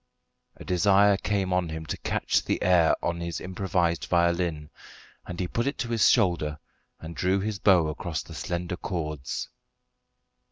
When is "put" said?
5.47-5.67